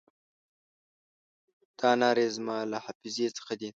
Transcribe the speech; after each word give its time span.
دا 1.79 1.91
نارې 2.01 2.25
زما 2.35 2.57
له 2.71 2.77
حافظې 2.85 3.27
څخه 3.37 3.53
دي. 3.59 3.69